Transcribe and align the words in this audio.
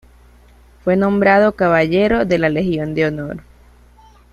Fue 0.83 0.95
nombrado 0.97 1.51
caballero 1.55 2.25
de 2.25 2.39
la 2.39 2.49
Legión 2.49 2.95
de 2.95 3.05
Honor. 3.05 3.43